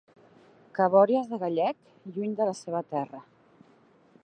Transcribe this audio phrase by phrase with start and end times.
[0.77, 3.23] Cabòries de gallec lluny de la seva terra.